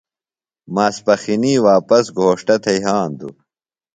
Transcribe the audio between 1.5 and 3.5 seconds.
واپس گھوݜٹہ تھےۡ یھاندُوۡ۔